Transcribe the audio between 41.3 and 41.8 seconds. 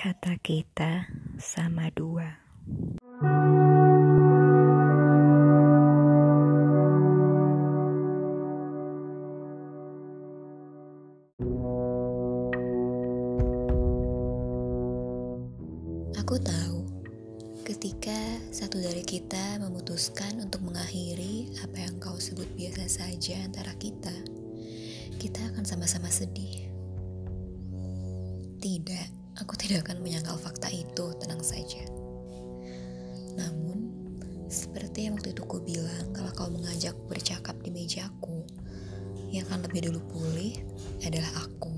aku.